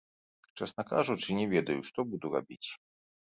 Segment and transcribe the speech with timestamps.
[0.59, 2.69] Чэсна кажучы, не ведаю, што буду рабіць.